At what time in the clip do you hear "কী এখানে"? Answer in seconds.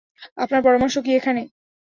0.97-1.41